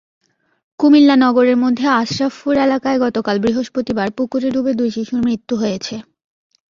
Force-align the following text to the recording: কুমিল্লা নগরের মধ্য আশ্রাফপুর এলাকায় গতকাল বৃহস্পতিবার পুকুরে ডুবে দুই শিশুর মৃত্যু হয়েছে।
কুমিল্লা 0.79 1.15
নগরের 1.15 1.57
মধ্য 1.57 1.79
আশ্রাফপুর 2.01 2.53
এলাকায় 2.57 2.99
গতকাল 2.99 3.35
বৃহস্পতিবার 3.39 4.07
পুকুরে 4.17 4.47
ডুবে 4.51 4.71
দুই 4.73 4.89
শিশুর 4.91 5.19
মৃত্যু 5.23 5.53
হয়েছে। 5.55 5.95